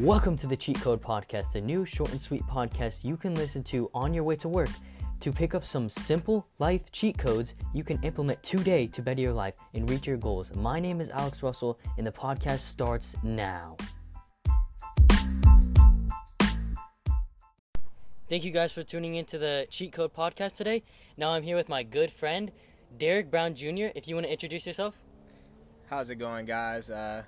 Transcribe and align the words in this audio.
Welcome 0.00 0.34
to 0.38 0.46
the 0.46 0.56
Cheat 0.56 0.80
Code 0.80 1.02
Podcast, 1.02 1.56
a 1.56 1.60
new 1.60 1.84
short 1.84 2.10
and 2.10 2.22
sweet 2.22 2.40
podcast 2.44 3.04
you 3.04 3.18
can 3.18 3.34
listen 3.34 3.62
to 3.64 3.90
on 3.92 4.14
your 4.14 4.24
way 4.24 4.34
to 4.36 4.48
work 4.48 4.70
to 5.20 5.30
pick 5.30 5.54
up 5.54 5.62
some 5.62 5.90
simple 5.90 6.48
life 6.58 6.90
cheat 6.90 7.18
codes 7.18 7.54
you 7.74 7.84
can 7.84 8.02
implement 8.02 8.42
today 8.42 8.86
to 8.86 9.02
better 9.02 9.20
your 9.20 9.34
life 9.34 9.56
and 9.74 9.90
reach 9.90 10.06
your 10.06 10.16
goals. 10.16 10.54
My 10.54 10.80
name 10.80 11.02
is 11.02 11.10
Alex 11.10 11.42
Russell, 11.42 11.78
and 11.98 12.06
the 12.06 12.12
podcast 12.12 12.60
starts 12.60 13.14
now. 13.22 13.76
Thank 18.30 18.46
you 18.46 18.52
guys 18.52 18.72
for 18.72 18.82
tuning 18.82 19.16
into 19.16 19.36
the 19.36 19.66
Cheat 19.68 19.92
Code 19.92 20.14
Podcast 20.14 20.56
today. 20.56 20.82
Now 21.18 21.32
I'm 21.32 21.42
here 21.42 21.56
with 21.56 21.68
my 21.68 21.82
good 21.82 22.10
friend, 22.10 22.52
Derick 22.96 23.30
Brown 23.30 23.54
Jr. 23.54 23.88
If 23.94 24.08
you 24.08 24.14
want 24.14 24.24
to 24.24 24.32
introduce 24.32 24.66
yourself. 24.66 24.94
How's 25.90 26.08
it 26.08 26.16
going, 26.16 26.46
guys? 26.46 26.88
Uh, 26.88 27.24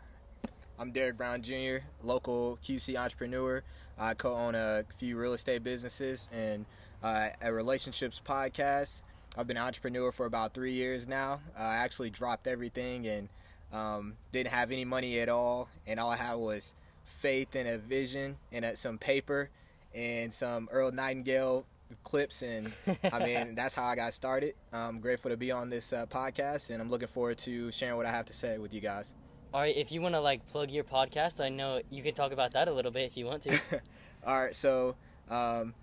I'm 0.82 0.90
Derick 0.90 1.16
Brown 1.16 1.42
Jr., 1.42 1.86
local 2.02 2.58
QC 2.60 2.96
entrepreneur. 2.96 3.62
I 3.96 4.14
co-own 4.14 4.56
a 4.56 4.84
few 4.96 5.16
real 5.16 5.32
estate 5.32 5.62
businesses 5.62 6.28
and 6.32 6.66
uh, 7.04 7.28
a 7.40 7.52
relationships 7.52 8.20
podcast. 8.26 9.02
I've 9.38 9.46
been 9.46 9.58
an 9.58 9.62
entrepreneur 9.62 10.10
for 10.10 10.26
about 10.26 10.54
three 10.54 10.72
years 10.72 11.06
now. 11.06 11.40
Uh, 11.56 11.62
I 11.62 11.76
actually 11.76 12.10
dropped 12.10 12.48
everything 12.48 13.06
and 13.06 13.28
um, 13.72 14.14
didn't 14.32 14.50
have 14.50 14.72
any 14.72 14.84
money 14.84 15.20
at 15.20 15.28
all, 15.28 15.68
and 15.86 16.00
all 16.00 16.10
I 16.10 16.16
had 16.16 16.34
was 16.34 16.74
faith 17.04 17.54
and 17.54 17.68
a 17.68 17.78
vision 17.78 18.38
and 18.50 18.76
some 18.76 18.98
paper 18.98 19.50
and 19.94 20.34
some 20.34 20.68
Earl 20.72 20.90
Nightingale 20.90 21.64
clips, 22.02 22.42
and 22.42 22.72
I 23.12 23.24
mean 23.24 23.54
that's 23.54 23.76
how 23.76 23.84
I 23.84 23.94
got 23.94 24.14
started. 24.14 24.54
I'm 24.72 24.98
grateful 24.98 25.30
to 25.30 25.36
be 25.36 25.52
on 25.52 25.70
this 25.70 25.92
uh, 25.92 26.06
podcast, 26.06 26.70
and 26.70 26.82
I'm 26.82 26.90
looking 26.90 27.06
forward 27.06 27.38
to 27.38 27.70
sharing 27.70 27.96
what 27.96 28.06
I 28.06 28.10
have 28.10 28.26
to 28.26 28.32
say 28.32 28.58
with 28.58 28.74
you 28.74 28.80
guys. 28.80 29.14
All 29.54 29.60
right, 29.60 29.76
if 29.76 29.92
you 29.92 30.00
want 30.00 30.14
to 30.14 30.20
like 30.20 30.46
plug 30.46 30.70
your 30.70 30.82
podcast, 30.82 31.38
I 31.38 31.50
know 31.50 31.82
you 31.90 32.02
can 32.02 32.14
talk 32.14 32.32
about 32.32 32.52
that 32.52 32.68
a 32.68 32.72
little 32.72 32.90
bit 32.90 33.02
if 33.02 33.18
you 33.18 33.26
want 33.26 33.42
to. 33.42 33.60
All 34.26 34.44
right, 34.44 34.56
so 34.56 34.96
um, 35.28 35.74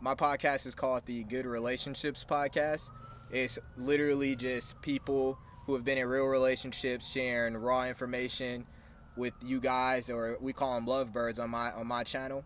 my 0.00 0.16
podcast 0.16 0.66
is 0.66 0.74
called 0.74 1.06
the 1.06 1.22
Good 1.22 1.46
Relationships 1.46 2.26
Podcast. 2.28 2.90
It's 3.30 3.60
literally 3.76 4.34
just 4.34 4.82
people 4.82 5.38
who 5.66 5.74
have 5.74 5.84
been 5.84 5.96
in 5.96 6.08
real 6.08 6.24
relationships 6.24 7.08
sharing 7.08 7.56
raw 7.56 7.84
information 7.84 8.66
with 9.16 9.34
you 9.44 9.60
guys, 9.60 10.10
or 10.10 10.36
we 10.40 10.52
call 10.52 10.74
them 10.74 10.86
lovebirds 10.86 11.38
on 11.38 11.50
my 11.50 11.70
on 11.70 11.86
my 11.86 12.02
channel. 12.02 12.44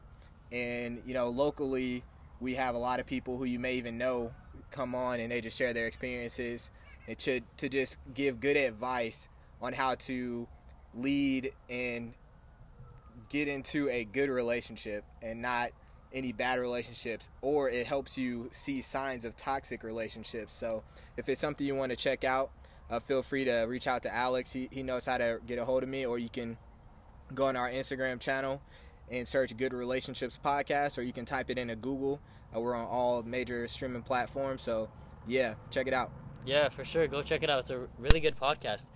And 0.53 1.01
you 1.07 1.15
know, 1.15 1.31
locally, 1.31 2.05
we 2.41 2.57
have 2.57 2.75
a 2.75 2.79
lot 2.79 3.01
of 3.01 3.07
people 3.07 3.39
who 3.39 3.45
you 3.45 3.59
may 3.59 3.77
even 3.77 3.97
know 3.97 4.33
come 4.71 4.95
on 4.95 5.19
and 5.19 5.33
they 5.33 5.41
just 5.41 5.57
share 5.57 5.73
their 5.73 5.87
experiences 5.87 6.71
and 7.09 7.17
to 7.21 7.41
to 7.57 7.71
just 7.71 7.97
give 8.13 8.39
good 8.39 8.59
advice 8.59 9.30
on 9.63 9.73
how 9.73 9.95
to 9.95 10.49
lead 10.95 11.53
and 11.69 12.15
get 13.29 13.49
into 13.49 13.89
a 13.89 14.05
good 14.05 14.29
relationship 14.29 15.05
and 15.23 15.41
not 15.41 15.71
any 16.13 16.33
bad 16.33 16.59
relationships 16.59 17.31
or 17.41 17.71
it 17.71 17.87
helps 17.87 18.19
you 18.19 18.49
see 18.53 18.83
signs 18.83 19.25
of 19.25 19.37
toxic 19.37 19.85
relationships. 19.85 20.53
So 20.53 20.83
if 21.17 21.29
it's 21.29 21.41
something 21.41 21.65
you 21.65 21.77
want 21.77 21.91
to 21.91 21.97
check 21.97 22.25
out 22.25 22.51
uh, 22.91 22.99
feel 22.99 23.23
free 23.23 23.45
to 23.45 23.67
reach 23.69 23.87
out 23.87 24.03
to 24.03 24.15
alex. 24.15 24.53
He, 24.53 24.69
he 24.73 24.83
knows 24.83 25.07
how 25.07 25.19
to 25.19 25.41
get 25.47 25.59
a 25.59 25.65
hold 25.65 25.85
of 25.85 25.89
me 25.89 26.05
or 26.05 26.19
you 26.19 26.29
can 26.29 26.57
go 27.33 27.47
on 27.47 27.55
our 27.55 27.71
instagram 27.71 28.19
channel 28.19 28.61
and 29.09 29.27
search 29.29 29.57
good 29.57 29.73
relationships 29.73 30.39
podcast 30.45 30.99
or 30.99 31.03
you 31.03 31.13
can 31.13 31.25
type 31.25 31.51
it 31.51 31.59
into 31.59 31.77
google. 31.77 32.21
Uh, 32.55 32.59
we're 32.59 32.75
on 32.75 32.87
all 32.87 33.23
major 33.23 33.69
streaming 33.69 34.03
platforms 34.03 34.63
so 34.63 34.91
yeah 35.29 35.55
check 35.71 35.87
it 35.87 35.95
out. 35.95 36.11
Yeah 36.45 36.69
for 36.69 36.85
sure. 36.85 37.07
Go 37.07 37.23
check 37.23 37.45
it 37.45 37.51
out. 37.51 37.61
It's 37.61 37.71
a 37.71 37.87
really 37.99 38.19
good 38.19 38.35
podcast 38.37 38.89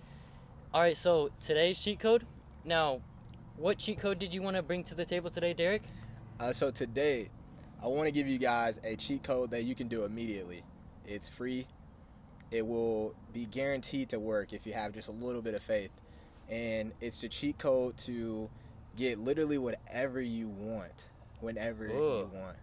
all 0.75 0.81
right 0.81 0.97
so 0.97 1.29
today's 1.39 1.79
cheat 1.79 1.99
code 1.99 2.27
now 2.65 2.99
what 3.55 3.77
cheat 3.77 3.97
code 3.97 4.19
did 4.19 4.33
you 4.33 4.41
want 4.41 4.57
to 4.57 4.61
bring 4.61 4.83
to 4.83 4.93
the 4.93 5.05
table 5.05 5.29
today 5.29 5.53
derick 5.53 5.81
uh, 6.37 6.51
so 6.51 6.69
today, 6.69 7.29
I 7.81 7.87
want 7.87 8.07
to 8.07 8.11
give 8.11 8.27
you 8.27 8.37
guys 8.37 8.79
a 8.83 8.97
cheat 8.97 9.23
code 9.23 9.51
that 9.51 9.63
you 9.63 9.73
can 9.73 9.87
do 9.87 10.03
immediately. 10.03 10.63
It's 11.05 11.29
free. 11.29 11.65
It 12.51 12.67
will 12.67 13.15
be 13.31 13.45
guaranteed 13.45 14.09
to 14.09 14.19
work 14.19 14.51
if 14.51 14.67
you 14.67 14.73
have 14.73 14.91
just 14.91 15.07
a 15.07 15.13
little 15.13 15.41
bit 15.41 15.53
of 15.53 15.63
faith. 15.63 15.91
And 16.49 16.91
it's 16.99 17.21
the 17.21 17.29
cheat 17.29 17.57
code 17.57 17.97
to 17.99 18.49
get 18.97 19.17
literally 19.17 19.57
whatever 19.57 20.19
you 20.19 20.49
want, 20.49 21.07
whenever 21.39 21.85
Ooh, 21.85 21.89
you 21.89 22.29
want. 22.33 22.57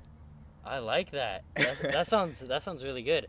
I 0.65 0.79
like 0.79 1.11
that. 1.13 1.45
that 1.55 2.07
sounds 2.07 2.41
that 2.41 2.63
sounds 2.63 2.85
really 2.85 3.03
good. 3.03 3.27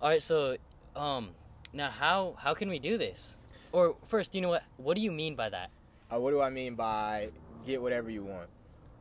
All 0.00 0.10
right, 0.10 0.22
so 0.22 0.56
um, 0.94 1.30
now 1.72 1.90
how 1.90 2.36
how 2.38 2.54
can 2.54 2.68
we 2.68 2.78
do 2.78 2.96
this? 2.96 3.38
Or 3.76 3.94
first, 4.06 4.34
you 4.34 4.40
know 4.40 4.48
what? 4.48 4.62
What 4.78 4.94
do 4.94 5.02
you 5.02 5.12
mean 5.12 5.34
by 5.34 5.50
that? 5.50 5.70
Uh, 6.10 6.18
what 6.18 6.30
do 6.30 6.40
I 6.40 6.48
mean 6.48 6.76
by 6.76 7.28
get 7.66 7.82
whatever 7.82 8.08
you 8.08 8.24
want? 8.24 8.48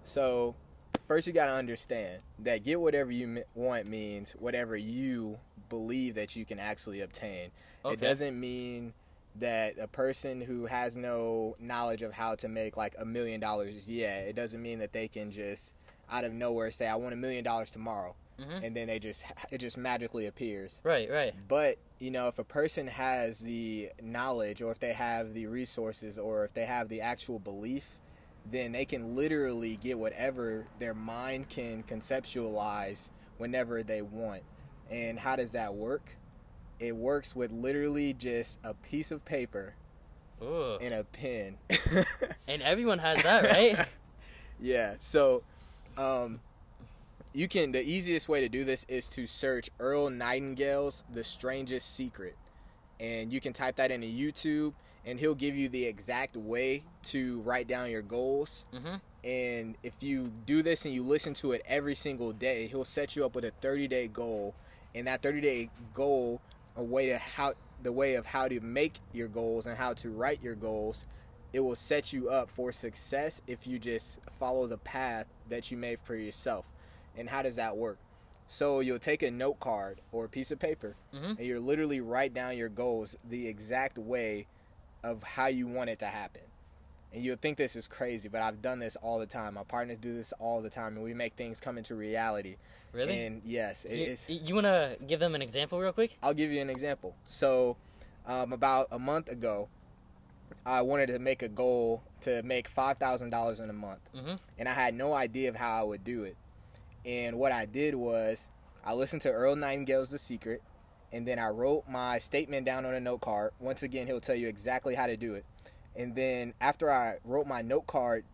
So, 0.04 0.54
first 1.08 1.28
you 1.28 1.32
got 1.32 1.46
to 1.46 1.54
understand 1.54 2.22
that 2.40 2.66
get 2.66 2.82
whatever 2.82 3.10
you 3.10 3.46
want 3.54 3.88
means 3.88 4.36
whatever 4.38 4.76
you 4.76 5.40
believe 5.70 6.16
that 6.16 6.36
you 6.36 6.44
can 6.44 6.60
actually 6.60 7.00
obtain. 7.00 7.52
Okay. 7.86 7.94
It 7.94 8.02
doesn't 8.02 8.38
mean 8.38 8.92
that 9.38 9.76
a 9.80 9.88
person 9.88 10.42
who 10.42 10.66
has 10.66 10.98
no 10.98 11.56
knowledge 11.58 12.02
of 12.02 12.14
how 12.14 12.36
to 12.36 12.50
make 12.50 12.76
like 12.76 12.96
a 13.00 13.06
million 13.06 13.40
dollars 13.40 13.90
yet, 13.90 14.28
it 14.28 14.36
doesn't 14.36 14.62
mean 14.62 14.80
that 14.80 14.92
they 14.92 15.08
can 15.08 15.32
just 15.32 15.74
out 16.12 16.26
of 16.26 16.34
nowhere 16.34 16.70
say 16.70 16.90
I 16.90 16.96
want 16.96 17.14
a 17.14 17.18
million 17.18 17.46
dollars 17.46 17.72
tomorrow. 17.72 18.14
Mm-hmm. 18.42 18.66
And 18.66 18.76
then 18.76 18.88
they 18.88 19.00
just 19.00 19.24
it 19.52 19.60
just 19.60 19.78
magically 19.78 20.26
appears. 20.26 20.82
Right, 20.84 21.10
right. 21.10 21.34
But 21.48 21.78
you 22.00 22.12
know, 22.12 22.28
if 22.28 22.40
a 22.40 22.44
person 22.44 22.88
has 22.88 23.40
the 23.40 23.90
knowledge, 24.02 24.62
or 24.62 24.72
if 24.72 24.80
they 24.80 24.94
have 24.94 25.34
the 25.34 25.48
resources, 25.48 26.18
or 26.18 26.46
if 26.46 26.54
they 26.54 26.66
have 26.66 26.90
the 26.90 27.02
actual 27.02 27.40
belief 27.40 27.90
then 28.50 28.72
they 28.72 28.86
can 28.86 29.16
literally 29.16 29.78
get 29.78 29.98
whatever 29.98 30.66
their 30.80 30.94
mind 30.94 31.50
can 31.50 31.84
conceptualize 31.84 33.10
whenever 33.38 33.84
they 33.84 34.02
want. 34.02 34.44
And 34.90 35.20
how 35.20 35.36
does 35.36 35.54
that 35.54 35.74
work? 35.74 36.16
It 36.80 36.96
works 36.96 37.36
with 37.36 37.52
literally 37.52 38.14
just 38.14 38.60
a 38.64 38.74
piece 38.74 39.12
of 39.12 39.26
paper 39.26 39.74
Ooh. 40.42 40.78
and 40.80 40.94
a 40.94 41.04
pen. 41.04 41.58
and 42.48 42.62
everyone 42.62 43.00
has 43.00 43.24
that, 43.24 43.46
right? 43.46 43.88
yeah. 44.60 44.96
So, 45.00 45.42
um, 45.98 46.40
you 47.36 47.48
can. 47.48 47.72
The 47.72 47.84
easiest 47.84 48.30
way 48.30 48.42
to 48.42 48.50
do 48.50 48.64
this 48.64 48.86
is 48.90 49.10
to 49.10 49.28
search 49.28 49.70
Earl 49.80 50.10
Nightingale's 50.10 51.04
"The 51.14 51.24
Strangest 51.24 51.96
Secret," 51.96 52.36
and 53.00 53.32
you 53.32 53.40
can 53.40 53.54
type 53.54 53.76
that 53.76 53.92
into 53.92 54.08
YouTube 54.08 54.74
and 55.06 55.20
he'll 55.20 55.36
give 55.36 55.56
you 55.56 55.70
the 55.70 55.86
exact 55.86 56.36
way 56.36 56.84
to 57.04 57.40
write 57.42 57.68
down 57.68 57.92
your 57.92 58.02
goals. 58.02 58.66
Mm-hmm. 58.74 58.96
And 59.24 59.78
if 59.84 59.94
you 60.02 60.32
do 60.46 60.62
this 60.62 60.86
and 60.86 60.94
you 60.94 61.04
listen 61.04 61.34
to 61.36 61.52
it 61.52 61.62
every 61.66 61.96
single 61.96 62.32
day, 62.32 62.68
he'll 62.68 62.84
set 62.86 63.16
you 63.16 63.26
up 63.26 63.36
with 63.36 63.46
a 63.46 63.52
30 63.62 63.88
day 63.88 64.08
goal. 64.08 64.56
And 64.94 65.08
that 65.08 65.22
30 65.22 65.42
day 65.42 65.70
goal, 65.94 66.42
a 66.76 66.84
way 66.84 67.08
to 67.08 67.18
how 67.18 67.54
the 67.84 67.92
way 67.92 68.16
of 68.16 68.26
how 68.26 68.48
to 68.48 68.60
make 68.62 69.00
your 69.14 69.28
goals 69.28 69.68
and 69.68 69.78
how 69.78 69.94
to 69.94 70.10
write 70.10 70.42
your 70.42 70.56
goals, 70.56 71.06
it 71.54 71.60
will 71.60 71.76
set 71.76 72.12
you 72.12 72.30
up 72.30 72.50
for 72.50 72.72
success 72.72 73.42
if 73.48 73.68
you 73.68 73.78
just 73.78 74.20
follow 74.40 74.66
the 74.66 74.78
path 74.78 75.28
that 75.50 75.70
you 75.70 75.78
made 75.78 76.00
for 76.00 76.16
yourself. 76.16 76.66
And 77.18 77.30
how 77.30 77.42
does 77.42 77.56
that 77.56 77.78
work? 77.78 77.98
So 78.48 78.80
you'll 78.80 79.00
take 79.00 79.24
a 79.24 79.32
note 79.32 79.60
card 79.60 80.02
or 80.12 80.26
a 80.26 80.30
piece 80.30 80.52
of 80.52 80.60
paper, 80.60 80.96
mm-hmm. 81.14 81.32
and 81.32 81.40
you'll 81.40 81.64
literally 81.64 82.00
write 82.00 82.34
down 82.34 82.58
your 82.58 82.70
goals 82.70 83.18
the 83.28 83.48
exact 83.48 83.98
way 83.98 84.48
of 85.04 85.24
how 85.24 85.48
you 85.48 85.68
want 85.68 85.90
it 85.90 86.00
to 86.00 86.06
happen. 86.06 86.42
And 87.14 87.24
you'll 87.24 87.38
think 87.38 87.58
this 87.58 87.76
is 87.76 87.88
crazy, 87.88 88.28
but 88.28 88.42
I've 88.42 88.62
done 88.62 88.80
this 88.80 88.98
all 88.98 89.20
the 89.20 89.26
time. 89.26 89.54
My 89.54 89.64
partners 89.64 89.98
do 90.00 90.14
this 90.14 90.34
all 90.38 90.62
the 90.62 90.70
time, 90.70 90.96
and 90.96 91.04
we 91.04 91.14
make 91.14 91.34
things 91.34 91.60
come 91.60 91.78
into 91.78 91.96
reality. 91.96 92.58
Really? 92.92 93.26
And 93.26 93.42
yes, 93.44 93.86
it 93.86 94.26
you, 94.30 94.40
you 94.46 94.56
want 94.56 94.66
to 94.66 94.98
give 95.06 95.20
them 95.20 95.34
an 95.34 95.42
example 95.42 95.80
real 95.80 95.94
quick? 95.94 96.18
I'll 96.22 96.34
give 96.34 96.52
you 96.52 96.62
an 96.62 96.70
example. 96.70 97.16
So, 97.26 97.78
um, 98.26 98.54
about 98.54 98.88
a 98.92 99.00
month 99.00 99.30
ago, 99.30 99.70
I 100.66 100.82
wanted 100.82 101.08
to 101.08 101.20
make 101.20 101.42
a 101.42 101.50
goal 101.50 102.04
to 102.22 102.42
make 102.44 102.68
five 102.68 102.98
thousand 102.98 103.32
dollars 103.32 103.60
in 103.60 103.70
a 103.70 103.74
month, 103.74 104.00
mm-hmm. 104.16 104.36
and 104.58 104.70
I 104.70 104.74
had 104.74 104.94
no 104.94 105.14
idea 105.14 105.50
of 105.50 105.56
how 105.56 105.80
I 105.80 105.84
would 105.84 106.04
do 106.04 106.24
it. 106.24 106.36
And 107.06 107.38
what 107.38 107.52
I 107.52 107.66
did 107.66 107.96
was 107.96 108.50
I 108.84 108.94
listened 108.94 109.22
to 109.24 109.32
Earl 109.32 109.56
Nightingale's 109.56 110.10
The 110.10 110.18
Secret 110.18 110.62
and 111.16 111.26
then 111.26 111.40
I 111.40 111.48
wrote 111.48 111.88
my 111.88 112.18
statement 112.18 112.66
down 112.66 112.86
on 112.86 112.94
a 112.94 113.00
note 113.00 113.22
card. 113.22 113.52
Once 113.60 113.84
again, 113.84 114.06
he'll 114.06 114.20
tell 114.20 114.36
you 114.36 114.50
exactly 114.50 114.96
how 114.96 115.08
to 115.08 115.16
do 115.16 115.36
it. 115.36 115.46
And 115.96 116.14
then 116.14 116.54
after 116.60 116.92
I 116.92 117.16
wrote 117.24 117.48
my 117.48 117.62
note 117.62 117.88
card, 117.88 118.26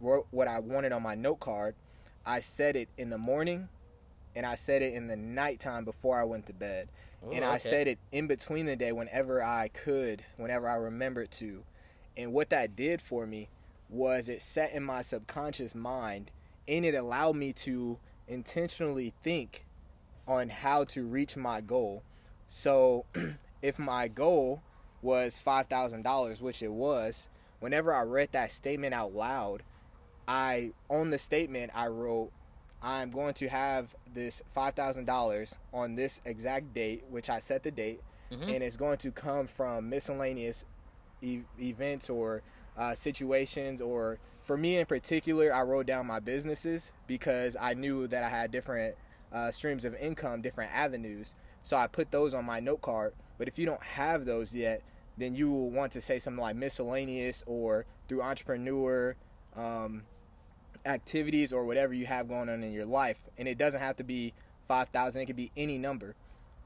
wrote 0.00 0.26
what 0.30 0.46
I 0.46 0.58
wanted 0.58 0.92
on 0.92 1.02
my 1.02 1.14
note 1.14 1.40
card, 1.40 1.74
I 2.26 2.40
said 2.40 2.76
it 2.76 2.90
in 2.98 3.08
the 3.08 3.16
morning 3.16 3.68
and 4.34 4.44
I 4.44 4.54
said 4.54 4.82
it 4.82 4.92
in 4.92 5.06
the 5.06 5.16
nighttime 5.16 5.86
before 5.86 6.20
I 6.20 6.24
went 6.24 6.46
to 6.48 6.52
bed. 6.52 6.88
Ooh, 7.24 7.30
and 7.30 7.42
I 7.42 7.54
okay. 7.54 7.70
said 7.70 7.88
it 7.88 7.98
in 8.12 8.26
between 8.26 8.66
the 8.66 8.76
day 8.76 8.92
whenever 8.92 9.42
I 9.42 9.68
could, 9.68 10.22
whenever 10.36 10.68
I 10.68 10.74
remembered 10.74 11.30
to. 11.32 11.62
And 12.18 12.34
what 12.34 12.50
that 12.50 12.76
did 12.76 13.00
for 13.00 13.26
me 13.26 13.48
was 13.88 14.28
it 14.28 14.42
set 14.42 14.72
in 14.72 14.82
my 14.82 15.00
subconscious 15.00 15.74
mind 15.74 16.30
and 16.68 16.84
it 16.84 16.94
allowed 16.94 17.36
me 17.36 17.54
to 17.54 17.98
intentionally 18.28 19.12
think 19.22 19.64
on 20.26 20.48
how 20.48 20.84
to 20.84 21.04
reach 21.06 21.36
my 21.36 21.60
goal 21.60 22.02
so 22.48 23.04
if 23.62 23.78
my 23.78 24.06
goal 24.08 24.62
was 25.02 25.40
$5,000, 25.44 26.40
which 26.42 26.62
it 26.62 26.72
was, 26.72 27.28
whenever 27.60 27.92
I 27.94 28.02
read 28.02 28.30
that 28.32 28.50
statement 28.52 28.94
out 28.94 29.12
loud, 29.14 29.62
I 30.28 30.72
on 30.88 31.10
the 31.10 31.18
statement 31.18 31.70
I 31.74 31.88
wrote, 31.88 32.30
I'm 32.82 33.10
going 33.10 33.34
to 33.34 33.48
have 33.48 33.94
this 34.14 34.42
five 34.54 34.74
thousand 34.74 35.06
dollars 35.06 35.54
on 35.72 35.94
this 35.96 36.20
exact 36.24 36.72
date, 36.74 37.04
which 37.10 37.28
I 37.30 37.38
set 37.40 37.62
the 37.62 37.70
date, 37.70 38.00
Mhm. 38.30 38.54
and 38.54 38.62
it's 38.64 38.76
going 38.76 38.98
to 38.98 39.10
come 39.12 39.46
from 39.46 39.88
miscellaneous 39.88 40.64
e- 41.20 41.42
events 41.60 42.08
or 42.10 42.42
uh, 42.76 42.94
situations 42.94 43.80
or 43.80 44.18
for 44.46 44.56
me 44.56 44.78
in 44.78 44.86
particular 44.86 45.52
i 45.52 45.60
wrote 45.60 45.86
down 45.86 46.06
my 46.06 46.20
businesses 46.20 46.92
because 47.08 47.56
i 47.60 47.74
knew 47.74 48.06
that 48.06 48.22
i 48.22 48.28
had 48.28 48.52
different 48.52 48.94
uh, 49.32 49.50
streams 49.50 49.84
of 49.84 49.94
income 49.96 50.40
different 50.40 50.72
avenues. 50.72 51.34
So 51.62 51.76
i 51.76 51.86
put 51.86 52.10
those 52.10 52.32
on 52.32 52.44
my 52.44 52.60
note 52.60 52.82
card. 52.82 53.12
But 53.38 53.48
if 53.48 53.58
you 53.58 53.66
don't 53.66 53.82
have 53.82 54.24
those 54.24 54.54
yet 54.54 54.82
then 55.18 55.34
you 55.34 55.50
will 55.50 55.70
want 55.70 55.92
to 55.92 56.00
say 56.00 56.18
something 56.18 56.40
like 56.40 56.56
miscellaneous 56.56 57.42
or 57.46 57.86
through 58.06 58.22
entrepreneur 58.22 59.16
um, 59.56 60.02
activities 60.84 61.54
or 61.54 61.64
whatever 61.64 61.94
you 61.94 62.04
have 62.04 62.28
going 62.28 62.50
on 62.50 62.62
in 62.62 62.70
your 62.72 62.84
life. 62.84 63.18
And 63.38 63.48
it 63.48 63.56
doesn't 63.56 63.80
have 63.80 63.96
to 63.96 64.04
be 64.04 64.34
5000 64.68 65.22
it 65.22 65.26
could 65.26 65.36
be 65.36 65.50
any 65.56 65.78
number. 65.78 66.14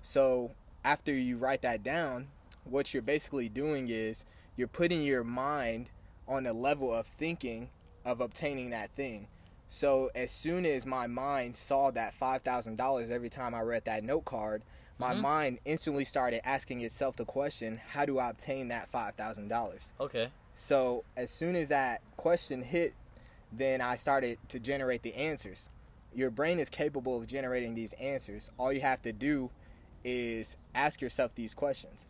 So 0.03 0.53
after 0.85 1.13
you 1.15 1.39
write 1.39 1.63
that 1.63 1.83
down 1.83 2.29
what 2.65 2.93
you're 2.93 3.03
basically 3.03 3.49
doing 3.49 3.89
is 3.89 4.27
you're 4.57 4.69
putting 4.69 5.03
your 5.03 5.25
mind 5.25 5.91
on 6.31 6.45
the 6.45 6.53
level 6.55 6.95
of 6.95 7.07
thinking 7.07 7.69
of 8.05 8.21
obtaining 8.21 8.71
that 8.71 8.91
thing. 8.93 9.27
So 9.69 10.11
as 10.15 10.31
soon 10.31 10.65
as 10.65 10.87
my 10.87 11.07
mind 11.07 11.57
saw 11.57 11.91
that 11.91 12.15
five 12.15 12.43
thousand 12.43 12.77
dollars 12.77 13.11
every 13.11 13.29
time 13.29 13.55
I 13.55 13.61
read 13.61 13.85
that 13.85 14.05
note 14.05 14.25
card, 14.25 14.63
my 14.99 15.13
Mhm. 15.15 15.21
mind 15.21 15.59
instantly 15.65 16.05
started 16.05 16.47
asking 16.47 16.81
itself 16.83 17.17
the 17.17 17.25
question, 17.25 17.79
how 17.91 18.07
do 18.07 18.19
I 18.19 18.31
obtain 18.31 18.69
that 18.69 18.89
five 18.89 19.15
thousand 19.17 19.49
dollars? 19.49 19.93
Okay. 20.01 20.31
So 20.55 21.05
as 21.17 21.31
soon 21.31 21.57
as 21.57 21.69
that 21.69 22.01
question 22.17 22.63
hit, 22.63 22.95
then 23.53 23.81
I 23.81 23.97
started 23.97 24.39
to 24.49 24.61
generate 24.61 25.03
the 25.03 25.15
answers. 25.15 25.69
Your 26.15 26.31
brain 26.31 26.59
is 26.59 26.69
capable 26.71 27.17
of 27.17 27.27
generating 27.27 27.75
these 27.75 27.93
answers. 27.95 28.51
All 28.59 28.73
you 28.73 28.81
have 28.81 29.03
to 29.03 29.13
do 29.13 29.51
is 30.05 30.57
ask 30.75 31.01
yourself 31.01 31.35
these 31.35 31.55
questions. 31.55 32.07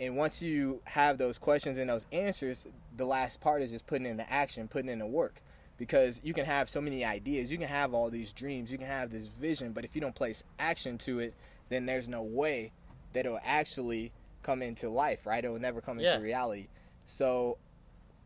And 0.00 0.16
once 0.16 0.42
you 0.42 0.80
have 0.84 1.18
those 1.18 1.38
questions 1.38 1.78
and 1.78 1.88
those 1.88 2.06
answers, 2.12 2.66
the 2.96 3.04
last 3.04 3.40
part 3.40 3.62
is 3.62 3.70
just 3.70 3.86
putting 3.86 4.06
into 4.06 4.30
action, 4.30 4.68
putting 4.68 4.90
into 4.90 5.06
work. 5.06 5.40
Because 5.76 6.20
you 6.22 6.34
can 6.34 6.44
have 6.44 6.68
so 6.68 6.80
many 6.80 7.04
ideas, 7.04 7.50
you 7.50 7.58
can 7.58 7.68
have 7.68 7.94
all 7.94 8.08
these 8.08 8.30
dreams, 8.32 8.70
you 8.70 8.78
can 8.78 8.86
have 8.86 9.10
this 9.10 9.26
vision, 9.26 9.72
but 9.72 9.84
if 9.84 9.94
you 9.96 10.00
don't 10.00 10.14
place 10.14 10.44
action 10.58 10.98
to 10.98 11.18
it, 11.18 11.34
then 11.68 11.84
there's 11.84 12.08
no 12.08 12.22
way 12.22 12.72
that 13.12 13.26
it'll 13.26 13.40
actually 13.42 14.12
come 14.42 14.62
into 14.62 14.88
life, 14.88 15.26
right? 15.26 15.44
It 15.44 15.48
will 15.48 15.58
never 15.58 15.80
come 15.80 15.98
Yeah. 15.98 16.14
into 16.14 16.24
reality. 16.24 16.68
So 17.04 17.58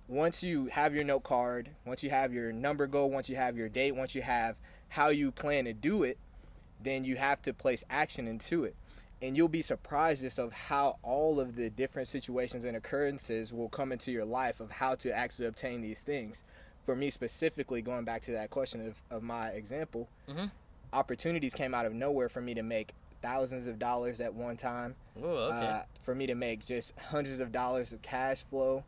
once 0.08 0.42
you 0.42 0.66
have 0.66 0.94
your 0.94 1.04
note 1.04 1.22
card, 1.22 1.70
once 1.86 2.02
you 2.02 2.10
have 2.10 2.34
your 2.34 2.52
number 2.52 2.86
goal, 2.86 3.10
once 3.10 3.30
you 3.30 3.36
have 3.36 3.56
your 3.56 3.68
date, 3.70 3.92
once 3.92 4.14
you 4.14 4.22
have 4.22 4.56
how 4.88 5.08
you 5.08 5.30
plan 5.32 5.64
to 5.64 5.72
do 5.72 6.02
it, 6.02 6.18
then 6.82 7.04
you 7.04 7.16
have 7.16 7.40
to 7.42 7.52
place 7.54 7.82
action 7.88 8.28
into 8.28 8.64
it. 8.64 8.74
And 9.20 9.36
you'll 9.36 9.48
be 9.48 9.62
surprised 9.62 10.22
just 10.22 10.38
of 10.38 10.52
how 10.52 10.98
all 11.02 11.40
of 11.40 11.56
the 11.56 11.70
different 11.70 12.06
situations 12.06 12.64
and 12.64 12.76
occurrences 12.76 13.52
will 13.52 13.68
come 13.68 13.90
into 13.90 14.12
your 14.12 14.24
life 14.24 14.60
of 14.60 14.70
how 14.70 14.94
to 14.96 15.10
actually 15.10 15.46
obtain 15.46 15.80
these 15.80 16.02
things. 16.04 16.44
For 16.84 16.94
me 16.94 17.10
specifically, 17.10 17.82
going 17.82 18.04
back 18.04 18.22
to 18.22 18.32
that 18.32 18.50
question 18.50 18.86
of, 18.86 19.02
of 19.10 19.22
my 19.22 19.48
example, 19.48 20.08
Mhm. 20.28 20.50
opportunities 20.92 21.52
came 21.52 21.74
out 21.74 21.84
of 21.84 21.92
nowhere 21.94 22.28
for 22.28 22.40
me 22.40 22.54
to 22.54 22.62
make 22.62 22.94
thousands 23.20 23.66
of 23.66 23.78
dollars 23.78 24.20
at 24.20 24.32
one 24.32 24.56
time 24.56 24.94
Ooh, 25.18 25.26
okay. 25.26 25.56
uh, 25.66 25.82
for 26.02 26.14
me 26.14 26.26
to 26.28 26.34
make 26.36 26.64
just 26.64 26.98
hundreds 26.98 27.40
of 27.40 27.50
dollars 27.50 27.92
of 27.92 28.00
cash 28.00 28.42
flow 28.44 28.84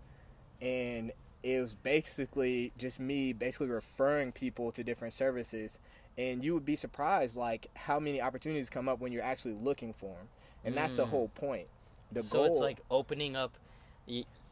and 0.63 1.11
it 1.43 1.61
was 1.61 1.75
basically 1.75 2.73
just 2.79 3.01
me 3.01 3.33
basically 3.33 3.67
referring 3.69 4.31
people 4.31 4.71
to 4.71 4.85
different 4.85 5.13
services 5.13 5.79
and 6.21 6.45
you 6.45 6.53
would 6.55 6.65
be 6.65 6.77
surprised 6.77 7.37
like 7.37 7.69
how 7.75 7.99
many 7.99 8.21
opportunities 8.21 8.69
come 8.69 8.89
up 8.89 9.01
when 9.01 9.11
you're 9.13 9.25
actually 9.33 9.55
looking 9.55 9.93
for 9.93 10.15
them 10.15 10.29
and 10.65 10.77
that's 10.77 10.97
the 10.97 11.05
Mm. 11.05 11.09
whole 11.11 11.29
point 11.29 11.67
the 12.13 12.23
so 12.23 12.39
goal 12.39 12.47
it's 12.47 12.61
like 12.61 12.81
opening 12.91 13.37
up. 13.37 13.53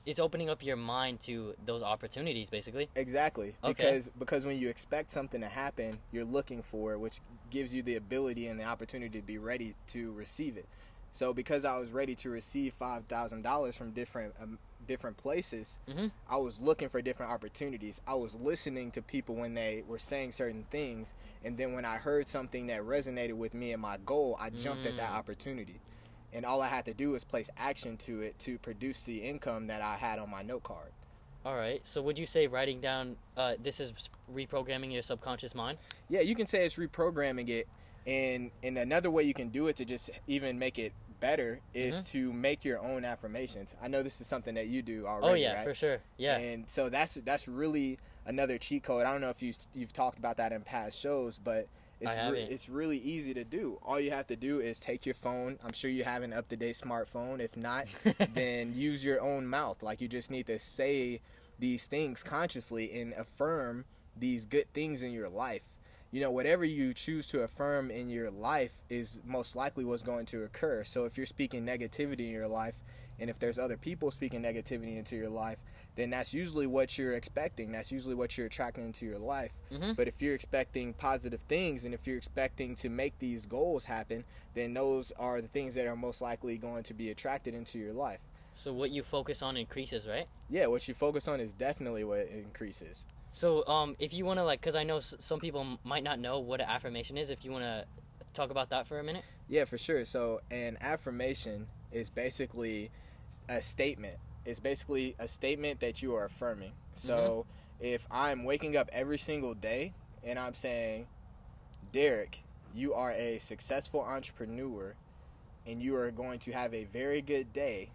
It's 0.07 0.21
opening 0.21 0.49
up 0.49 0.63
your 0.65 0.77
mind 0.77 1.21
to 1.23 1.55
those 1.67 1.83
opportunities, 1.83 2.49
basically. 2.49 2.89
Exactly. 2.95 3.55
Okay. 3.63 3.73
Because 3.75 4.11
because 4.19 4.47
when 4.47 4.57
you 4.59 4.69
expect 4.71 5.11
something 5.11 5.41
to 5.43 5.49
happen, 5.49 5.99
you're 6.13 6.25
looking 6.25 6.63
for 6.63 6.93
it, 6.93 6.99
which 7.01 7.21
gives 7.51 7.75
you 7.75 7.83
the 7.83 7.97
ability 7.97 8.47
and 8.47 8.59
the 8.59 8.65
opportunity 8.65 9.19
to 9.21 9.27
be 9.27 9.37
ready 9.39 9.75
to 9.89 10.13
receive 10.13 10.57
it. 10.57 10.67
So 11.13 11.35
because 11.35 11.65
I 11.67 11.77
was 11.79 11.91
ready 11.93 12.15
to 12.17 12.31
receive 12.31 12.73
five 12.75 13.05
thousand 13.07 13.43
dollars 13.43 13.77
from 13.77 13.91
different 13.91 14.35
um, 14.41 14.59
different 14.89 15.17
places, 15.17 15.79
Mhm. 15.87 16.11
I 16.29 16.37
was 16.39 16.61
looking 16.61 16.89
for 16.89 17.01
different 17.01 17.31
opportunities. 17.31 18.01
I 18.09 18.15
was 18.15 18.35
listening 18.35 18.91
to 18.93 19.03
people 19.03 19.37
when 19.37 19.55
they 19.55 19.85
were 19.87 20.01
saying 20.01 20.33
certain 20.33 20.65
things, 20.71 21.15
and 21.45 21.57
then 21.57 21.73
when 21.75 21.85
I 21.85 21.99
heard 21.99 22.27
something 22.27 22.67
that 22.67 22.83
resonated 22.83 23.35
with 23.35 23.55
me 23.55 23.73
and 23.73 23.81
my 23.81 23.99
goal, 23.99 24.37
I 24.41 24.51
jumped 24.51 24.87
at 24.87 24.97
that 24.97 25.11
Mm. 25.13 25.19
opportunity. 25.19 25.81
And 26.33 26.45
all 26.45 26.61
I 26.61 26.69
had 26.69 26.85
to 26.87 26.95
do 26.95 27.11
was 27.11 27.23
place 27.23 27.49
action 27.57 27.97
to 27.99 28.23
it 28.23 28.39
to 28.41 28.59
produce 28.59 29.05
the 29.05 29.23
income 29.23 29.69
that 29.69 29.81
I 29.81 29.97
had 29.97 30.19
on 30.19 30.29
my 30.29 30.43
note 30.43 30.65
card. 30.65 30.93
All 31.45 31.55
right. 31.57 31.87
So 31.87 32.03
would 32.03 32.19
you 32.19 32.27
say 32.27 32.47
writing 32.49 32.81
down 32.81 33.17
uh, 33.37 33.55
this 33.63 33.79
is 33.81 33.93
reprogramming 34.35 34.93
your 34.93 35.03
subconscious 35.03 35.55
mind? 35.55 35.79
Yeah, 36.09 36.21
you 36.21 36.35
can 36.35 36.47
say 36.47 36.67
it's 36.67 36.75
reprogramming 36.77 37.49
it, 37.49 37.69
and 38.07 38.51
and 38.63 38.77
another 38.77 39.11
way 39.11 39.23
you 39.23 39.33
can 39.35 39.49
do 39.51 39.69
it 39.69 39.77
to 39.77 39.85
just 39.85 40.11
even 40.27 40.59
make 40.59 40.79
it 40.79 40.93
better 41.21 41.61
is 41.75 42.03
Mhm. 42.03 42.11
to 42.13 42.33
make 42.33 42.65
your 42.65 42.79
own 42.81 43.05
affirmations. 43.05 43.75
I 43.81 43.89
know 43.89 44.03
this 44.03 44.21
is 44.21 44.27
something 44.27 44.55
that 44.55 44.67
you 44.69 44.83
do 44.83 45.07
already. 45.07 45.29
oh 45.33 45.35
yeah, 45.35 45.55
right? 45.55 45.65
for 45.65 45.75
sure. 45.75 45.99
Yeah. 46.17 46.39
And 46.39 46.69
so 46.69 46.89
that's 46.89 47.15
that's 47.25 47.49
really 47.49 47.99
another 48.27 48.59
cheat 48.59 48.83
code. 48.83 49.05
I 49.07 49.13
don't 49.13 49.21
know 49.21 49.31
if 49.31 49.43
you 49.43 49.53
you've 49.75 49.93
talked 49.93 50.19
about 50.19 50.37
that 50.39 50.53
in 50.53 50.63
past 50.63 50.99
shows, 51.01 51.39
but 51.39 51.67
it's 52.01 52.15
re- 52.31 52.43
it's 52.45 52.69
really 52.69 52.99
easy 52.99 53.35
to 53.35 53.43
do. 53.45 53.79
All 53.83 53.99
you 53.99 54.11
have 54.13 54.27
to 54.29 54.37
do 54.37 54.61
is 54.61 54.79
take 54.79 55.05
your 55.05 55.17
phone. 55.17 55.59
I'm 55.65 55.73
sure 55.73 55.91
you 55.91 56.05
have 56.05 56.23
an 56.23 56.33
up 56.33 56.49
to 56.51 56.57
date 56.57 56.77
smartphone. 56.77 57.41
If 57.41 57.57
not, 57.57 57.87
then 58.35 58.73
use 58.75 59.05
your 59.05 59.21
own 59.21 59.47
mouth. 59.47 59.83
Like 59.83 60.01
you 60.01 60.07
just 60.09 60.31
need 60.31 60.47
to 60.47 60.59
say 60.61 61.21
these 61.59 61.89
things 61.89 62.23
consciously 62.23 62.93
and 63.01 63.13
affirm 63.15 63.85
these 64.17 64.47
good 64.47 64.73
things 64.73 65.03
in 65.03 65.11
your 65.13 65.29
life. 65.29 65.63
You 66.11 66.23
know, 66.23 66.31
whatever 66.31 66.65
you 66.65 66.95
choose 66.95 67.27
to 67.29 67.43
affirm 67.43 67.91
in 67.91 68.09
your 68.09 68.31
life 68.31 68.73
is 68.89 69.21
most 69.25 69.55
likely 69.55 69.85
what's 69.85 70.03
going 70.03 70.25
to 70.27 70.45
occur. 70.45 70.83
So 70.85 71.05
if 71.05 71.17
you're 71.17 71.27
speaking 71.27 71.67
negativity 71.67 72.21
in 72.21 72.31
your 72.31 72.49
life, 72.49 72.77
and 73.21 73.29
if 73.29 73.39
there's 73.39 73.59
other 73.59 73.77
people 73.77 74.11
speaking 74.11 74.43
negativity 74.43 74.97
into 74.97 75.17
your 75.17 75.29
life, 75.29 75.59
then 75.97 76.09
that's 76.09 76.33
usually 76.33 76.69
what 76.69 76.97
you're 76.97 77.15
expecting. 77.15 77.73
That's 77.73 77.91
usually 77.91 78.15
what 78.15 78.39
you're 78.39 78.47
attracting 78.47 78.85
into 78.85 79.05
your 79.05 79.19
life. 79.19 79.51
Mhm. 79.71 79.97
But 79.97 80.07
if 80.07 80.23
you're 80.23 80.37
expecting 80.37 80.95
positive 80.95 81.41
things 81.43 81.85
and 81.85 81.93
if 81.93 82.07
you're 82.07 82.17
expecting 82.17 82.77
to 82.77 82.89
make 82.89 83.19
these 83.19 83.45
goals 83.45 83.85
happen, 83.85 84.25
then 84.55 84.75
those 84.75 85.11
are 85.13 85.41
the 85.43 85.49
things 85.49 85.75
that 85.75 85.87
are 85.87 85.97
most 85.97 86.23
likely 86.23 86.57
going 86.57 86.85
to 86.85 86.95
be 86.95 87.11
attracted 87.11 87.55
into 87.55 87.79
your 87.79 87.93
life. 87.93 88.21
So 88.59 88.73
what 88.73 88.91
you 88.91 89.05
focus 89.05 89.41
on 89.41 89.57
increases, 89.57 90.09
right? 90.09 90.27
Yeah, 90.51 90.67
what 90.67 90.89
you 90.89 90.93
focus 90.95 91.29
on 91.29 91.39
is 91.39 91.53
definitely 91.53 92.03
what 92.03 92.27
increases. 92.27 93.07
So 93.31 93.65
um, 93.69 93.95
if 94.01 94.13
you 94.13 94.25
want 94.25 94.41
to 94.41 94.45
like, 94.45 94.61
because 94.61 94.75
I 94.75 94.83
know 94.83 94.97
s- 94.97 95.15
some 95.21 95.39
people 95.39 95.61
m- 95.61 95.79
might 95.85 96.03
not 96.03 96.19
know 96.19 96.41
what 96.41 96.61
an 96.61 96.67
affirmation 96.69 97.17
is. 97.17 97.31
If 97.31 97.45
you 97.45 97.53
want 97.53 97.63
to 97.63 97.85
talk 98.33 98.51
about 98.51 98.71
that 98.71 98.89
for 98.89 98.99
a 98.99 99.05
minute. 99.05 99.23
Yeah, 99.49 99.65
for 99.65 99.79
sure. 99.79 100.05
So, 100.05 100.41
an 100.51 100.77
affirmation 100.81 101.69
is 101.93 102.11
basically 102.11 102.91
a 103.49 103.63
statement. 103.63 104.17
It's 104.45 104.59
basically 104.59 105.15
a 105.21 105.29
statement 105.29 105.79
that 105.79 106.03
you 106.03 106.17
are 106.17 106.25
affirming. 106.25 106.73
So, 106.93 107.47
if 107.81 108.09
I'm 108.11 108.43
waking 108.43 108.77
up 108.77 108.91
every 108.93 109.19
single 109.19 109.55
day 109.55 109.95
and 110.25 110.37
I'm 110.37 110.55
saying, 110.55 111.07
Derick, 111.93 112.43
you 112.75 112.93
are 112.95 113.13
a 113.13 113.39
successful 113.39 114.01
entrepreneur 114.01 114.97
and 115.65 115.81
you 115.81 115.95
are 115.95 116.11
going 116.11 116.41
to 116.41 116.51
have 116.51 116.75
a 116.75 116.87
very 116.87 117.23
good 117.23 117.53
day, 117.53 117.91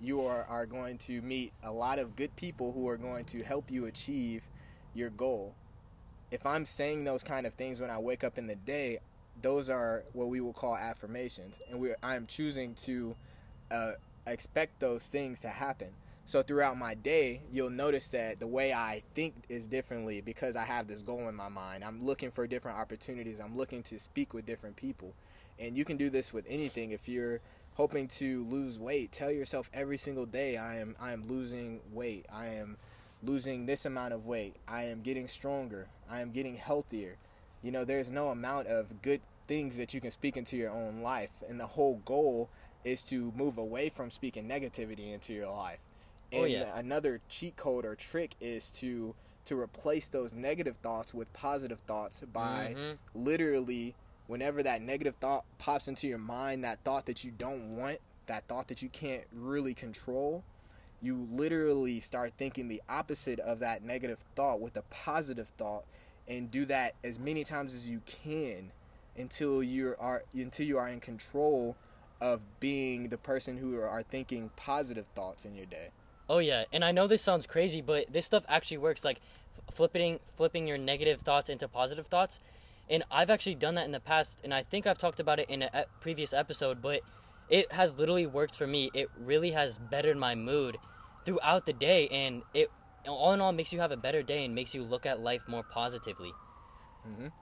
you 0.00 0.22
are, 0.22 0.44
are 0.44 0.66
going 0.66 0.98
to 0.98 1.22
meet 1.22 1.52
a 1.62 1.72
lot 1.72 1.98
of 1.98 2.16
good 2.16 2.34
people 2.36 2.72
who 2.72 2.88
are 2.88 2.96
going 2.96 3.24
to 3.26 3.42
help 3.42 3.70
you 3.70 3.86
achieve 3.86 4.42
your 4.94 5.10
goal. 5.10 5.54
If 6.30 6.44
I'm 6.44 6.66
saying 6.66 7.04
those 7.04 7.22
kind 7.22 7.46
of 7.46 7.54
things 7.54 7.80
when 7.80 7.90
I 7.90 7.98
wake 7.98 8.24
up 8.24 8.38
in 8.38 8.46
the 8.46 8.56
day, 8.56 8.98
those 9.42 9.70
are 9.70 10.04
what 10.12 10.28
we 10.28 10.40
will 10.40 10.52
call 10.52 10.76
affirmations, 10.76 11.60
and 11.70 11.78
we 11.78 11.92
I'm 12.02 12.26
choosing 12.26 12.74
to 12.74 13.14
uh, 13.70 13.92
expect 14.26 14.80
those 14.80 15.08
things 15.08 15.40
to 15.42 15.48
happen. 15.48 15.88
So 16.24 16.42
throughout 16.42 16.76
my 16.76 16.94
day, 16.94 17.42
you'll 17.52 17.70
notice 17.70 18.08
that 18.08 18.40
the 18.40 18.48
way 18.48 18.72
I 18.72 19.02
think 19.14 19.34
is 19.48 19.68
differently 19.68 20.20
because 20.20 20.56
I 20.56 20.64
have 20.64 20.88
this 20.88 21.02
goal 21.02 21.28
in 21.28 21.36
my 21.36 21.48
mind. 21.48 21.84
I'm 21.84 22.00
looking 22.00 22.32
for 22.32 22.48
different 22.48 22.78
opportunities. 22.78 23.38
I'm 23.38 23.56
looking 23.56 23.84
to 23.84 23.98
speak 24.00 24.34
with 24.34 24.44
different 24.44 24.74
people, 24.74 25.14
and 25.60 25.76
you 25.76 25.84
can 25.84 25.96
do 25.96 26.10
this 26.10 26.32
with 26.32 26.44
anything. 26.48 26.90
If 26.90 27.08
you're 27.08 27.40
hoping 27.76 28.08
to 28.08 28.44
lose 28.44 28.78
weight, 28.78 29.12
tell 29.12 29.30
yourself 29.30 29.70
every 29.72 29.98
single 29.98 30.26
day, 30.26 30.56
I 30.56 30.76
am 30.76 30.96
I 31.00 31.12
am 31.12 31.26
losing 31.26 31.80
weight. 31.92 32.26
I 32.32 32.46
am 32.46 32.76
losing 33.22 33.66
this 33.66 33.86
amount 33.86 34.12
of 34.12 34.26
weight. 34.26 34.56
I 34.68 34.84
am 34.84 35.02
getting 35.02 35.28
stronger. 35.28 35.88
I 36.10 36.20
am 36.20 36.32
getting 36.32 36.56
healthier. 36.56 37.16
You 37.62 37.72
know, 37.72 37.84
there's 37.84 38.10
no 38.10 38.28
amount 38.28 38.68
of 38.68 39.02
good 39.02 39.20
things 39.48 39.76
that 39.76 39.94
you 39.94 40.00
can 40.00 40.10
speak 40.10 40.36
into 40.36 40.56
your 40.56 40.70
own 40.70 41.00
life. 41.02 41.30
And 41.48 41.58
the 41.60 41.66
whole 41.66 42.00
goal 42.04 42.48
is 42.84 43.02
to 43.04 43.32
move 43.36 43.58
away 43.58 43.88
from 43.88 44.10
speaking 44.10 44.48
negativity 44.48 45.12
into 45.12 45.32
your 45.32 45.48
life. 45.48 45.78
Oh, 46.32 46.44
And 46.44 46.52
yeah. 46.52 46.78
another 46.78 47.20
cheat 47.28 47.56
code 47.56 47.84
or 47.84 47.94
trick 47.94 48.34
is 48.40 48.70
to 48.72 49.14
to 49.46 49.58
replace 49.58 50.08
those 50.08 50.32
negative 50.32 50.76
thoughts 50.78 51.14
with 51.14 51.32
positive 51.32 51.78
thoughts 51.86 52.20
by 52.32 52.74
Mhm. 52.76 52.98
literally 53.14 53.94
whenever 54.26 54.62
that 54.62 54.82
negative 54.82 55.16
thought 55.16 55.44
pops 55.58 55.88
into 55.88 56.06
your 56.06 56.18
mind, 56.18 56.64
that 56.64 56.80
thought 56.84 57.06
that 57.06 57.24
you 57.24 57.30
don't 57.30 57.76
want, 57.76 57.98
that 58.26 58.44
thought 58.48 58.68
that 58.68 58.82
you 58.82 58.88
can't 58.88 59.24
really 59.32 59.74
control, 59.74 60.42
you 61.00 61.26
literally 61.30 62.00
start 62.00 62.32
thinking 62.36 62.68
the 62.68 62.82
opposite 62.88 63.38
of 63.40 63.58
that 63.60 63.82
negative 63.82 64.24
thought 64.34 64.60
with 64.60 64.76
a 64.76 64.82
positive 64.82 65.48
thought 65.56 65.84
and 66.26 66.50
do 66.50 66.64
that 66.64 66.94
as 67.04 67.18
many 67.18 67.44
times 67.44 67.74
as 67.74 67.88
you 67.88 68.00
can 68.06 68.72
until 69.16 69.62
you 69.62 69.94
are 69.98 70.24
until 70.34 70.66
you 70.66 70.78
are 70.78 70.88
in 70.88 71.00
control 71.00 71.76
of 72.20 72.40
being 72.60 73.08
the 73.08 73.18
person 73.18 73.56
who 73.56 73.80
are 73.80 74.02
thinking 74.02 74.50
positive 74.56 75.06
thoughts 75.14 75.44
in 75.44 75.54
your 75.54 75.66
day. 75.66 75.88
Oh 76.28 76.38
yeah, 76.38 76.64
and 76.72 76.84
I 76.84 76.92
know 76.92 77.06
this 77.06 77.22
sounds 77.22 77.46
crazy, 77.46 77.80
but 77.80 78.12
this 78.12 78.26
stuff 78.26 78.44
actually 78.48 78.78
works. 78.78 79.04
Like 79.04 79.20
flipping 79.70 80.18
flipping 80.34 80.66
your 80.66 80.78
negative 80.78 81.20
thoughts 81.20 81.48
into 81.48 81.68
positive 81.68 82.06
thoughts, 82.06 82.40
and 82.88 83.04
I've 83.10 83.30
actually 83.30 83.56
done 83.56 83.74
that 83.74 83.84
in 83.84 83.92
the 83.92 84.00
past, 84.00 84.40
and 84.44 84.52
I 84.52 84.62
think 84.62 84.86
I've 84.86 84.98
talked 84.98 85.20
about 85.20 85.38
it 85.38 85.48
in 85.50 85.62
a 85.62 85.86
previous 86.00 86.32
episode. 86.32 86.82
But 86.82 87.02
it 87.48 87.72
has 87.72 87.98
literally 87.98 88.26
worked 88.26 88.54
for 88.54 88.66
me. 88.66 88.90
It 88.94 89.10
really 89.18 89.52
has 89.52 89.78
bettered 89.78 90.16
my 90.16 90.34
mood 90.34 90.78
throughout 91.24 91.66
the 91.66 91.72
day, 91.72 92.08
and 92.08 92.42
it 92.54 92.70
all 93.06 93.32
in 93.32 93.40
all 93.40 93.52
makes 93.52 93.72
you 93.72 93.80
have 93.80 93.92
a 93.92 93.96
better 93.96 94.22
day 94.22 94.44
and 94.44 94.54
makes 94.54 94.74
you 94.74 94.82
look 94.82 95.06
at 95.06 95.20
life 95.20 95.46
more 95.46 95.62
positively. 95.62 96.32
Mhm. 97.06 97.32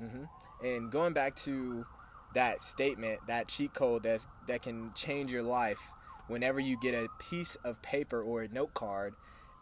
Mhm. 0.00 0.28
And 0.62 0.90
going 0.90 1.12
back 1.12 1.36
to 1.36 1.86
that 2.34 2.62
statement, 2.62 3.20
that 3.28 3.48
cheat 3.48 3.74
code 3.74 4.02
that's, 4.04 4.26
that 4.46 4.62
can 4.62 4.92
change 4.94 5.30
your 5.30 5.42
life 5.42 5.92
whenever 6.28 6.60
you 6.60 6.78
get 6.80 6.94
a 6.94 7.08
piece 7.18 7.56
of 7.56 7.80
paper 7.82 8.22
or 8.22 8.42
a 8.42 8.48
note 8.48 8.74
card, 8.74 9.14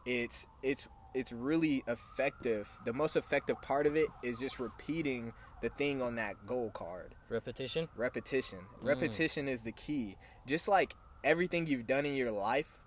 it's 0.07 0.47
it's 0.63 0.89
it's 1.15 1.33
really 1.33 1.83
effective. 1.87 2.69
The 2.85 2.93
most 2.93 3.17
effective 3.17 3.61
part 3.61 3.87
of 3.87 3.97
it 3.97 4.09
is 4.23 4.39
just 4.39 4.59
repeating 4.59 5.33
the 5.61 5.69
thing 5.71 6.01
on 6.01 6.15
that 6.17 6.47
goal 6.47 6.71
card. 6.71 7.15
Repetition. 7.29 7.89
Repetition. 7.97 8.59
Mm. 8.83 8.87
Repetition 8.87 9.49
is 9.49 9.63
the 9.63 9.73
key. 9.73 10.17
Just 10.47 10.69
like 10.69 10.95
everything 11.23 11.67
you've 11.67 11.87
done 11.87 12.07
in 12.07 12.15
your 12.15 12.31
life, 12.31 12.81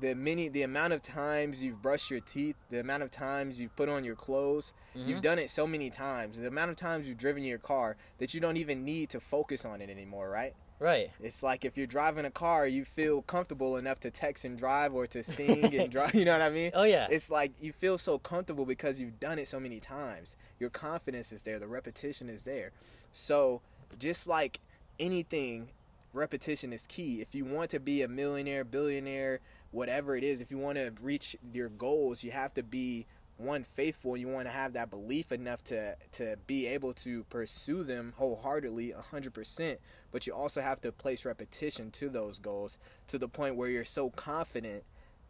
the 0.00 0.14
many 0.14 0.48
the 0.48 0.62
amount 0.62 0.92
of 0.92 1.02
times 1.02 1.62
you've 1.62 1.80
brushed 1.80 2.10
your 2.10 2.20
teeth, 2.20 2.56
the 2.70 2.80
amount 2.80 3.02
of 3.02 3.10
times 3.10 3.60
you've 3.60 3.74
put 3.76 3.88
on 3.88 4.04
your 4.04 4.16
clothes, 4.16 4.74
you've 4.94 5.06
mm-hmm. 5.06 5.20
done 5.20 5.38
it 5.38 5.50
so 5.50 5.66
many 5.66 5.88
times. 5.88 6.40
The 6.40 6.48
amount 6.48 6.70
of 6.70 6.76
times 6.76 7.08
you've 7.08 7.18
driven 7.18 7.44
your 7.44 7.58
car 7.58 7.96
that 8.18 8.34
you 8.34 8.40
don't 8.40 8.56
even 8.56 8.84
need 8.84 9.10
to 9.10 9.20
focus 9.20 9.64
on 9.64 9.80
it 9.80 9.88
anymore, 9.88 10.28
right? 10.28 10.54
Right. 10.84 11.10
It's 11.18 11.42
like 11.42 11.64
if 11.64 11.78
you're 11.78 11.86
driving 11.86 12.26
a 12.26 12.30
car, 12.30 12.66
you 12.66 12.84
feel 12.84 13.22
comfortable 13.22 13.78
enough 13.78 14.00
to 14.00 14.10
text 14.10 14.44
and 14.44 14.58
drive 14.58 14.92
or 14.92 15.06
to 15.06 15.22
sing 15.22 15.74
and 15.74 15.90
drive, 15.90 16.14
you 16.14 16.26
know 16.26 16.32
what 16.32 16.42
I 16.42 16.50
mean? 16.50 16.72
Oh 16.74 16.82
yeah. 16.82 17.06
It's 17.10 17.30
like 17.30 17.52
you 17.58 17.72
feel 17.72 17.96
so 17.96 18.18
comfortable 18.18 18.66
because 18.66 19.00
you've 19.00 19.18
done 19.18 19.38
it 19.38 19.48
so 19.48 19.58
many 19.58 19.80
times. 19.80 20.36
Your 20.60 20.68
confidence 20.68 21.32
is 21.32 21.40
there, 21.40 21.58
the 21.58 21.68
repetition 21.68 22.28
is 22.28 22.42
there. 22.42 22.72
So, 23.12 23.62
just 23.98 24.28
like 24.28 24.60
anything, 25.00 25.70
repetition 26.12 26.70
is 26.70 26.86
key. 26.86 27.22
If 27.22 27.34
you 27.34 27.46
want 27.46 27.70
to 27.70 27.80
be 27.80 28.02
a 28.02 28.08
millionaire, 28.08 28.62
billionaire, 28.62 29.40
whatever 29.70 30.16
it 30.16 30.22
is, 30.22 30.42
if 30.42 30.50
you 30.50 30.58
want 30.58 30.76
to 30.76 30.92
reach 31.00 31.34
your 31.50 31.70
goals, 31.70 32.22
you 32.22 32.30
have 32.32 32.52
to 32.54 32.62
be 32.62 33.06
one 33.36 33.64
faithful 33.64 34.16
you 34.16 34.28
want 34.28 34.46
to 34.46 34.52
have 34.52 34.72
that 34.74 34.90
belief 34.90 35.32
enough 35.32 35.62
to 35.64 35.96
to 36.12 36.36
be 36.46 36.66
able 36.66 36.92
to 36.92 37.24
pursue 37.24 37.82
them 37.82 38.12
wholeheartedly 38.16 38.92
100% 39.12 39.76
but 40.12 40.26
you 40.26 40.32
also 40.32 40.60
have 40.60 40.80
to 40.80 40.92
place 40.92 41.24
repetition 41.24 41.90
to 41.90 42.08
those 42.08 42.38
goals 42.38 42.78
to 43.08 43.18
the 43.18 43.28
point 43.28 43.56
where 43.56 43.68
you're 43.68 43.84
so 43.84 44.08
confident 44.10 44.84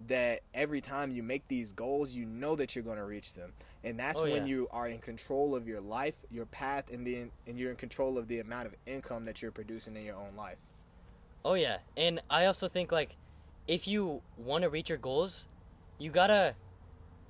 that 0.06 0.40
every 0.52 0.80
time 0.80 1.10
you 1.10 1.22
make 1.22 1.46
these 1.48 1.72
goals 1.72 2.14
you 2.14 2.26
know 2.26 2.56
that 2.56 2.74
you're 2.74 2.84
going 2.84 2.98
to 2.98 3.04
reach 3.04 3.34
them. 3.34 3.52
And 3.84 3.98
that's 3.98 4.18
Oh, 4.18 4.24
when 4.24 4.46
yeah. 4.46 4.52
you 4.54 4.68
are 4.70 4.88
in 4.88 4.98
control 4.98 5.54
of 5.54 5.66
your 5.68 5.80
life 5.80 6.14
your 6.30 6.46
path 6.46 6.90
and 6.92 7.06
then 7.06 7.30
and 7.46 7.58
you're 7.58 7.70
in 7.70 7.76
control 7.76 8.18
of 8.18 8.28
the 8.28 8.40
amount 8.40 8.66
of 8.66 8.74
income 8.86 9.24
that 9.26 9.40
you're 9.40 9.52
producing 9.52 9.96
in 9.96 10.04
your 10.04 10.16
own 10.16 10.34
life. 10.36 10.58
Oh 11.44 11.54
yeah, 11.54 11.78
and 11.96 12.20
I 12.28 12.46
also 12.46 12.68
think 12.68 12.90
like 12.92 13.16
if 13.68 13.86
you 13.86 14.20
want 14.36 14.62
to 14.62 14.68
reach 14.68 14.88
your 14.88 14.98
goals, 14.98 15.46
you 15.98 16.10
gotta 16.10 16.54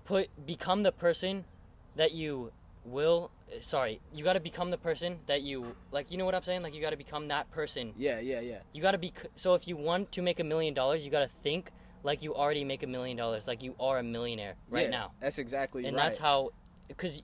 put 0.05 0.29
become 0.47 0.83
the 0.83 0.93
person 0.93 1.45
that 1.97 2.13
you 2.13 2.53
will. 2.85 3.31
Sorry, 3.61 4.01
you 4.15 4.25
gotta 4.25 4.41
become 4.41 4.71
the 4.71 4.79
person 4.79 5.19
that 5.27 5.43
you 5.43 5.75
like. 5.93 6.11
You 6.11 6.19
know 6.19 6.25
what 6.25 6.35
I'm 6.35 6.43
saying? 6.43 6.63
Like 6.63 6.75
you 6.75 6.81
gotta 6.81 6.97
become 6.97 7.29
that 7.29 7.51
person. 7.51 7.93
yeah 7.97 8.21
yeah 8.21 8.41
yeah 8.41 8.59
You 8.73 8.83
gotta 8.83 8.99
be. 8.99 9.13
So 9.37 9.55
if 9.55 9.69
you 9.69 9.77
want 9.77 10.13
to 10.13 10.23
make 10.23 10.41
a 10.41 10.45
million 10.45 10.75
dollars, 10.75 11.05
you 11.05 11.11
gotta 11.11 11.29
think 11.43 11.71
like 12.03 12.23
you 12.23 12.35
already 12.35 12.65
make 12.65 12.83
a 12.83 12.87
million 12.87 13.17
dollars, 13.17 13.47
like 13.49 13.63
you 13.63 13.75
are 13.81 13.99
a 13.99 14.03
millionaire 14.03 14.55
right 14.71 14.85
Yeah, 14.85 14.91
now, 14.91 15.13
that's 15.21 15.39
exactly 15.39 15.87
and 15.87 15.97
right 15.97 16.05
that's 16.05 16.19
how. 16.19 16.51
Because 16.89 17.23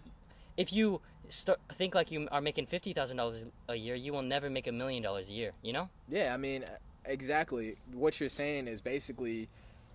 if 0.57 0.73
you 0.73 1.01
start 1.29 1.61
think 1.73 1.95
like 1.95 2.11
you 2.11 2.29
are 2.33 2.41
making 2.41 2.67
fifty 2.67 2.93
thousand 2.93 3.17
dollars 3.19 3.47
a 3.69 3.75
year, 3.75 3.95
you 3.95 4.13
will 4.13 4.23
never 4.23 4.49
make 4.49 4.67
a 4.67 4.73
million 4.73 5.03
dollars 5.03 5.29
a 5.29 5.33
year. 5.33 5.53
You 5.63 5.73
know? 5.75 5.91
Yeah, 6.09 6.33
I 6.33 6.37
mean, 6.37 6.65
exactly. 7.05 7.77
What 7.93 8.21
you're 8.21 8.29
saying 8.29 8.69
is 8.69 8.81
basically 8.81 9.49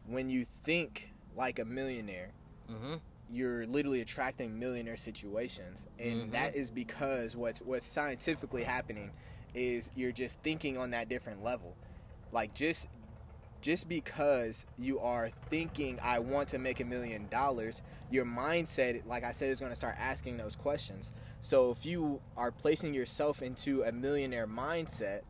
when 0.08 0.30
you 0.30 0.46
think 0.46 1.12
like 1.36 1.60
a 1.60 1.65
millionaire, 1.65 2.32
Mm-hmm. 2.69 2.95
you're 3.31 3.65
literally 3.65 4.01
attracting 4.01 4.60
millionaire 4.60 4.98
situations, 4.98 5.88
and 6.00 6.29
Mhm. 6.29 6.31
that 6.34 6.55
is 6.55 6.69
because 6.69 7.36
what's 7.36 7.60
what's 7.62 7.86
scientifically 7.88 8.63
happening 8.63 9.12
is 9.55 9.89
you're 9.95 10.12
just 10.12 10.39
thinking 10.41 10.77
on 10.77 10.91
that 10.91 11.10
different 11.10 11.43
level. 11.43 11.75
Like 12.31 12.53
just 12.53 12.88
just 13.62 13.89
because 13.89 14.65
you 14.77 15.00
are 15.00 15.29
thinking 15.50 16.00
I 16.03 16.19
want 16.19 16.50
to 16.50 16.60
make 16.60 16.79
a 16.81 16.86
million 16.86 17.27
dollars, 17.29 17.81
your 18.12 18.25
mindset, 18.25 19.07
like 19.07 19.24
I 19.24 19.31
said, 19.31 19.50
is 19.50 19.60
going 19.60 19.72
to 19.72 19.75
start 19.75 19.95
asking 19.98 20.38
those 20.38 20.55
questions. 20.55 21.12
So 21.41 21.72
if 21.72 21.84
you 21.84 22.22
are 22.38 22.51
placing 22.51 22.93
yourself 22.93 23.41
into 23.41 23.81
a 23.81 23.91
millionaire 23.91 24.45
mindset 24.45 25.22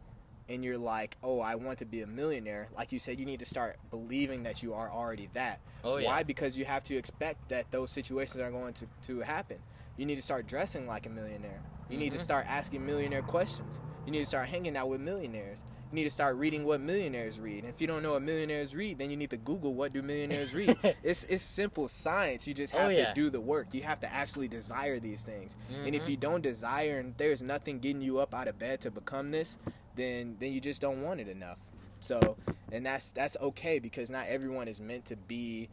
and 0.50 0.64
you're 0.64 0.78
like, 0.78 1.18
"Oh, 1.24 1.40
I 1.40 1.56
want 1.56 1.80
to 1.80 1.86
be 1.86 2.02
a 2.02 2.08
millionaire," 2.08 2.70
like 2.76 2.92
you 2.92 3.00
said, 3.00 3.20
you 3.20 3.26
need 3.26 3.40
to 3.40 3.46
start 3.46 3.78
believing 3.90 4.44
that 4.44 4.62
you 4.64 4.74
are 4.74 4.90
already 4.92 5.30
that. 5.34 5.60
Oh 5.84 5.98
yeah. 5.98 6.08
Why? 6.08 6.24
Because 6.24 6.58
you 6.58 6.66
have 6.66 6.84
to 6.86 6.96
expect 6.96 7.50
that 7.50 7.72
those 7.72 7.92
situations 7.92 8.42
are 8.44 8.52
going 8.52 8.74
to, 8.76 8.88
to 9.04 9.20
happen. 9.22 9.58
You 9.98 10.06
need 10.06 10.16
to 10.18 10.22
start 10.22 10.48
dressing 10.48 10.88
like 10.88 11.06
a 11.06 11.10
millionaire. 11.10 11.62
You 11.90 11.98
need 11.98 12.12
to 12.14 12.18
Mhm. 12.20 12.24
start 12.24 12.46
asking 12.48 12.86
millionaire 12.86 13.22
questions. 13.22 13.80
You 14.06 14.12
need 14.12 14.20
to 14.20 14.26
start 14.26 14.50
hanging 14.50 14.76
out 14.76 14.90
with 14.90 15.02
millionaires. 15.02 15.64
You 15.92 15.96
need 15.96 16.04
to 16.06 16.12
start 16.12 16.36
reading 16.36 16.66
what 16.66 16.82
millionaires 16.82 17.40
read. 17.40 17.64
And 17.64 17.74
if 17.74 17.80
you 17.80 17.88
don't 17.88 18.04
know 18.04 18.14
what 18.14 18.24
millionaires 18.24 18.76
read, 18.76 18.98
then 18.98 19.10
you 19.12 19.16
need 19.18 19.30
to 19.30 19.38
Google 19.38 19.74
what 19.74 19.94
do 19.94 20.02
millionaires 20.02 20.54
read. 20.54 20.76
it's 21.04 21.24
it's 21.26 21.44
simple 21.44 21.88
science. 21.88 22.48
You 22.48 22.54
just 22.54 22.74
Oh, 22.76 22.80
have 22.80 22.92
yeah. 22.92 23.06
to 23.10 23.14
do 23.14 23.30
the 23.30 23.40
work. 23.40 23.68
You 23.74 23.84
have 23.84 24.00
to 24.02 24.12
actually 24.14 24.48
desire 24.48 25.00
these 25.00 25.24
things. 25.24 25.56
And 25.70 25.96
if 25.96 26.04
Mhm. 26.04 26.10
you 26.10 26.18
don't 26.18 26.42
desire 26.42 27.00
and 27.00 27.16
there's 27.18 27.42
nothing 27.42 27.80
getting 27.80 28.02
you 28.02 28.20
up 28.20 28.34
out 28.34 28.48
of 28.48 28.60
bed 28.60 28.82
to 28.82 28.92
become 28.92 29.32
this, 29.32 29.58
then 29.96 30.38
then 30.40 30.52
you 30.54 30.62
just 30.62 30.82
don't 30.82 31.02
want 31.02 31.20
it 31.20 31.28
enough. 31.28 31.60
So, 32.00 32.38
and 32.72 32.86
that's 32.86 33.12
that's 33.12 33.38
okay 33.42 33.80
because 33.80 34.10
not 34.10 34.28
everyone 34.28 34.68
is 34.68 34.80
meant 34.80 35.06
to 35.06 35.16
be 35.16 35.70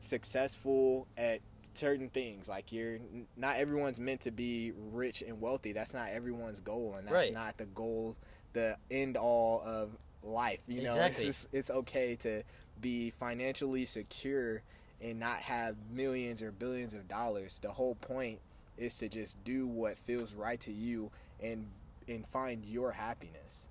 successful 0.00 1.06
at 1.16 1.40
certain 1.74 2.08
things. 2.08 2.48
Like 2.48 2.72
you're 2.72 2.98
not 3.36 3.56
everyone's 3.56 4.00
meant 4.00 4.22
to 4.22 4.30
be 4.30 4.72
rich 4.92 5.22
and 5.26 5.40
wealthy. 5.40 5.72
That's 5.72 5.94
not 5.94 6.08
everyone's 6.10 6.60
goal, 6.60 6.94
and 6.96 7.06
that's 7.06 7.14
Right. 7.26 7.32
not 7.32 7.56
the 7.58 7.66
goal, 7.66 8.16
the 8.52 8.76
end 8.90 9.16
all 9.16 9.62
of 9.64 9.90
life. 10.22 10.60
You 10.66 10.82
know, 10.82 10.90
Exactly. 10.90 11.26
it's 11.28 11.42
just, 11.42 11.48
it's 11.54 11.70
okay 11.70 12.16
to 12.16 12.42
be 12.80 13.10
financially 13.10 13.84
secure 13.84 14.62
and 15.00 15.18
not 15.20 15.38
have 15.38 15.76
millions 15.92 16.40
or 16.42 16.52
billions 16.52 16.94
of 16.94 17.08
dollars. 17.08 17.58
The 17.60 17.72
whole 17.72 17.94
point 17.96 18.38
is 18.78 18.96
to 18.98 19.08
just 19.08 19.42
do 19.44 19.66
what 19.66 19.98
feels 19.98 20.34
right 20.34 20.60
to 20.60 20.72
you 20.72 21.10
and 21.42 21.66
and 22.08 22.26
find 22.26 22.64
your 22.64 22.92
happiness. 22.92 23.68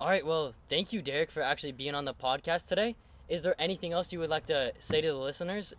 All 0.00 0.08
right, 0.08 0.24
well, 0.24 0.54
thank 0.68 0.92
you, 0.92 1.02
Derick, 1.02 1.30
for 1.30 1.42
actually 1.42 1.72
being 1.72 1.94
on 1.94 2.04
the 2.04 2.14
podcast 2.14 2.68
today. 2.68 2.94
Is 3.28 3.42
there 3.42 3.54
anything 3.58 3.92
else 3.92 4.12
you 4.12 4.20
would 4.20 4.30
like 4.30 4.46
to 4.46 4.72
say 4.78 5.00
to 5.00 5.08
the 5.08 5.14
listeners? 5.18 5.74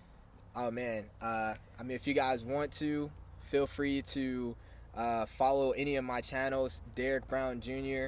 Oh 0.56 0.70
man, 0.72 1.06
uh, 1.22 1.54
I 1.80 1.84
mean, 1.84 1.96
if 1.96 2.06
you 2.08 2.14
guys 2.14 2.44
want 2.44 2.72
to, 2.74 3.10
feel 3.40 3.66
free 3.66 4.02
to 4.10 4.56
uh, 4.96 5.26
follow 5.26 5.72
any 5.72 5.96
of 5.96 6.04
my 6.04 6.22
channels. 6.22 6.82
Derick 6.96 7.28
Brown 7.28 7.62
Jr. 7.62 8.08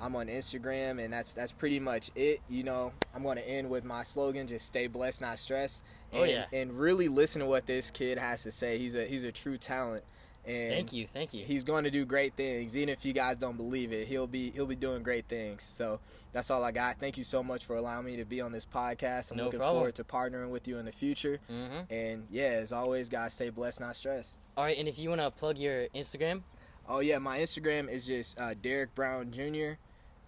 I'm 0.00 0.14
on 0.16 0.26
Instagram, 0.26 1.02
and 1.02 1.12
that's 1.12 1.32
that's 1.32 1.52
pretty 1.52 1.78
much 1.80 2.10
it. 2.14 2.40
You 2.48 2.64
know, 2.64 2.92
I'm 3.14 3.22
going 3.22 3.36
to 3.36 3.48
end 3.48 3.70
with 3.70 3.84
my 3.84 4.02
slogan: 4.02 4.46
just 4.48 4.66
stay 4.66 4.88
blessed, 4.88 5.20
not 5.20 5.38
stressed. 5.38 5.84
And, 6.12 6.20
Oh, 6.22 6.24
yeah. 6.24 6.44
and 6.52 6.72
really 6.78 7.08
listen 7.08 7.40
to 7.40 7.46
what 7.46 7.66
this 7.66 7.90
kid 7.90 8.18
has 8.18 8.42
to 8.42 8.52
say. 8.52 8.78
He's 8.78 8.94
a 8.94 9.04
he's 9.04 9.24
a 9.24 9.32
true 9.32 9.56
talent, 9.56 10.02
and 10.46 10.70
Thank 10.72 10.92
you, 10.92 11.06
thank 11.06 11.34
you. 11.34 11.44
he's 11.44 11.64
going 11.64 11.84
to 11.84 11.90
do 11.90 12.04
great 12.04 12.34
things. 12.34 12.76
Even 12.76 12.88
if 12.88 13.04
you 13.04 13.12
guys 13.12 13.36
don't 13.36 13.56
believe 13.56 13.92
it, 13.92 14.06
he'll 14.06 14.26
be 14.28 14.50
he'll 14.52 14.66
be 14.66 14.76
doing 14.76 15.02
great 15.02 15.26
things. 15.26 15.62
So 15.64 15.98
that's 16.32 16.50
all 16.50 16.62
I 16.62 16.70
got. 16.72 16.98
Thank 17.00 17.18
you 17.18 17.24
so 17.24 17.42
much 17.42 17.64
for 17.64 17.74
allowing 17.76 18.06
me 18.06 18.16
to 18.16 18.24
be 18.24 18.40
on 18.40 18.52
this 18.52 18.64
podcast. 18.66 19.30
I'm 19.32 19.38
No 19.38 19.44
looking 19.44 19.58
problem. 19.58 19.78
forward 19.78 19.94
to 19.96 20.04
partnering 20.04 20.50
with 20.50 20.68
you 20.68 20.78
in 20.78 20.84
the 20.84 20.92
future. 20.92 21.40
hmm 21.48 21.80
And 21.90 22.26
yeah, 22.30 22.44
as 22.62 22.72
always, 22.72 23.08
guys, 23.08 23.34
stay 23.34 23.50
blessed, 23.50 23.80
not 23.80 23.96
stressed. 23.96 24.40
All 24.56 24.64
right, 24.64 24.78
and 24.78 24.86
if 24.88 24.98
you 24.98 25.08
want 25.08 25.20
to 25.20 25.30
plug 25.30 25.58
your 25.58 25.86
Instagram, 25.88 26.42
Oh 26.88 27.00
yeah, 27.00 27.18
my 27.18 27.38
Instagram 27.38 27.90
is 27.90 28.06
just 28.06 28.38
uh, 28.38 28.54
Derick 28.54 28.94
Brown 28.94 29.32
Jr. 29.32 29.72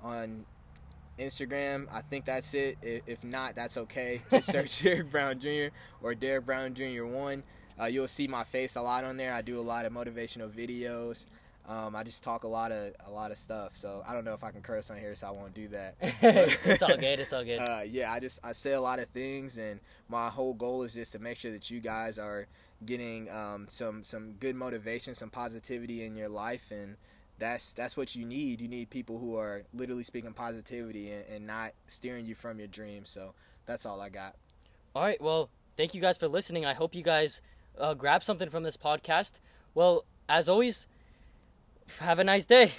on 0.02 0.44
Instagram. 1.18 1.86
I 1.92 2.00
think 2.00 2.24
that's 2.24 2.54
it. 2.54 2.76
If 2.82 3.24
not, 3.24 3.54
that's 3.54 3.76
okay. 3.76 4.20
Just 4.30 4.50
search 4.50 4.78
Derick 4.82 5.10
Brown 5.10 5.38
Jr. 5.38 5.68
or 6.02 6.14
Derick 6.14 6.46
Brown 6.46 6.74
Jr. 6.74 7.04
One. 7.04 7.42
Uh, 7.80 7.86
you'll 7.86 8.08
see 8.08 8.26
my 8.26 8.44
face 8.44 8.76
a 8.76 8.82
lot 8.82 9.04
on 9.04 9.16
there. 9.16 9.32
I 9.32 9.42
do 9.42 9.58
a 9.58 9.62
lot 9.62 9.84
of 9.84 9.92
motivational 9.92 10.50
videos. 10.50 11.26
Um, 11.68 11.94
I 11.94 12.02
just 12.02 12.22
talk 12.22 12.44
a 12.44 12.48
lot 12.48 12.72
of 12.72 12.94
a 13.06 13.10
lot 13.10 13.30
of 13.30 13.36
stuff. 13.36 13.76
So 13.76 14.02
I 14.08 14.14
don't 14.14 14.24
know 14.24 14.32
if 14.32 14.42
I 14.42 14.50
can 14.50 14.62
curse 14.62 14.90
on 14.90 14.96
here, 14.96 15.14
so 15.14 15.28
I 15.28 15.30
won't 15.32 15.52
do 15.52 15.68
that. 15.68 15.96
it's 16.00 16.82
all 16.82 16.96
good. 16.96 17.20
It's 17.20 17.32
all 17.32 17.44
good. 17.44 17.58
Uh, 17.58 17.82
yeah, 17.86 18.10
I 18.10 18.20
just 18.20 18.40
I 18.42 18.52
say 18.52 18.72
a 18.72 18.80
lot 18.80 18.98
of 18.98 19.08
things, 19.08 19.58
and 19.58 19.80
my 20.08 20.30
whole 20.30 20.54
goal 20.54 20.82
is 20.82 20.94
just 20.94 21.12
to 21.12 21.18
make 21.18 21.36
sure 21.36 21.50
that 21.50 21.70
you 21.70 21.80
guys 21.80 22.18
are 22.18 22.46
getting 22.86 23.30
um, 23.30 23.66
some 23.68 24.02
some 24.02 24.32
good 24.40 24.56
motivation, 24.56 25.14
some 25.14 25.28
positivity 25.28 26.04
in 26.04 26.16
your 26.16 26.30
life, 26.30 26.70
and 26.70 26.96
that's 27.38 27.74
that's 27.74 27.98
what 27.98 28.16
you 28.16 28.24
need. 28.24 28.62
You 28.62 28.68
need 28.68 28.88
people 28.88 29.18
who 29.18 29.36
are 29.36 29.62
literally 29.74 30.04
speaking 30.04 30.32
positivity 30.32 31.10
and, 31.10 31.24
and 31.28 31.46
not 31.46 31.72
steering 31.86 32.24
you 32.24 32.34
from 32.34 32.58
your 32.58 32.68
dreams. 32.68 33.10
So 33.10 33.34
that's 33.66 33.84
all 33.84 34.00
I 34.00 34.08
got. 34.08 34.36
All 34.94 35.02
right. 35.02 35.20
Well, 35.20 35.50
thank 35.76 35.94
you 35.94 36.00
guys 36.00 36.16
for 36.16 36.28
listening. 36.28 36.64
I 36.64 36.72
hope 36.72 36.94
you 36.94 37.02
guys 37.02 37.42
uh, 37.78 37.94
grab 37.94 38.22
something 38.22 38.50
from 38.50 38.62
this 38.62 38.76
podcast. 38.76 39.40
Well, 39.74 40.04
as 40.28 40.48
always, 40.48 40.88
have 42.00 42.18
a 42.18 42.24
nice 42.24 42.46
day. 42.46 42.72